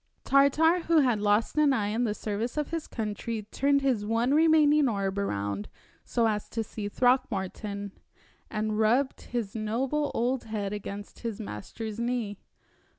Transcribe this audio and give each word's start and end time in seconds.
Tartar, 0.23 0.79
who 0.87 1.01
had 1.01 1.21
lost 1.21 1.55
an 1.59 1.73
eye 1.73 1.89
in 1.89 2.05
the 2.05 2.15
service 2.15 2.57
of 2.57 2.71
his 2.71 2.87
country, 2.87 3.43
turned 3.51 3.81
his 3.81 4.03
one 4.03 4.33
remaining 4.33 4.89
orb 4.89 5.19
around 5.19 5.69
so 6.03 6.27
as 6.27 6.49
to 6.49 6.63
see 6.63 6.89
Throckmorton, 6.89 7.91
and 8.49 8.79
rubbed 8.79 9.21
his 9.21 9.53
noble 9.53 10.09
old 10.15 10.45
head 10.45 10.73
against 10.73 11.19
his 11.19 11.39
master's 11.39 11.99
knee. 11.99 12.39